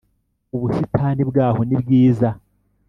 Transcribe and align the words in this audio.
ubusitani 0.55 1.21
bwaho 1.29 1.61
nibwiza. 1.69 2.29